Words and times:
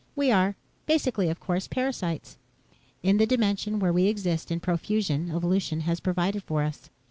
We 0.15 0.31
are, 0.31 0.55
basically 0.87 1.29
of 1.29 1.39
course, 1.39 1.67
parasites. 1.67 2.39
In 3.03 3.17
the 3.17 3.27
dimension 3.27 3.77
where 3.77 3.93
we 3.93 4.07
exist 4.07 4.49
in 4.49 4.59
profusion, 4.59 5.29
evolution 5.29 5.81
has 5.81 5.99
provided 5.99 6.41
for 6.41 6.63
us. 6.63 6.89